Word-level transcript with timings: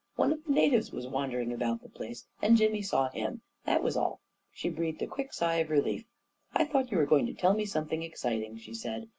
One 0.15 0.33
of 0.33 0.43
the 0.43 0.51
natives 0.51 0.91
was 0.91 1.05
wandering 1.05 1.53
about 1.53 1.83
the 1.83 1.87
place, 1.89 2.25
and 2.41 2.57
Jimmy 2.57 2.81
saw 2.81 3.11
him— 3.11 3.41
that 3.67 3.83
was 3.83 3.95
all." 3.95 4.19
She 4.51 4.67
breathed 4.67 5.03
a 5.03 5.05
quick 5.05 5.31
sigh 5.31 5.57
of 5.57 5.69
relief." 5.69 6.05
I 6.55 6.65
thought 6.65 6.89
you 6.91 6.97
were 6.97 7.05
going 7.05 7.27
to 7.27 7.35
tell 7.35 7.53
me 7.53 7.65
something 7.65 8.01
exciting," 8.01 8.57
she 8.57 8.73
said. 8.73 9.09